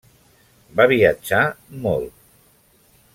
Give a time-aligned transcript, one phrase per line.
[0.79, 1.43] Va viatjar
[1.85, 2.19] molt.